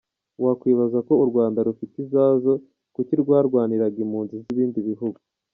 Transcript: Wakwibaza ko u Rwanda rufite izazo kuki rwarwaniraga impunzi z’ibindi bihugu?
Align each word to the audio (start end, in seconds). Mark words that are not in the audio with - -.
Wakwibaza 0.43 0.97
ko 1.07 1.13
u 1.23 1.25
Rwanda 1.29 1.65
rufite 1.67 1.95
izazo 2.05 2.51
kuki 2.95 3.13
rwarwaniraga 3.21 3.97
impunzi 4.05 4.35
z’ibindi 4.43 4.79
bihugu? 4.89 5.19